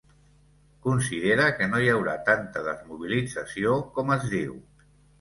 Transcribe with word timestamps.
Considera 0.85 1.51
que 1.59 1.69
“no 1.75 1.83
hi 1.85 1.93
haurà 1.93 2.17
tanta 2.33 2.65
desmobilització 2.71 3.79
com 3.99 4.15
es 4.21 4.31
diu”. 4.37 4.61